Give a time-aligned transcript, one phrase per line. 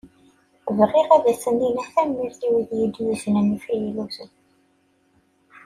[0.77, 4.29] Bɣiɣ ad asen-iniɣ tanemmirt i wid i yi-d-yuznen ifayluten.